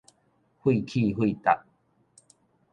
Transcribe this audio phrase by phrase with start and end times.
[0.63, 1.61] 費氣費觸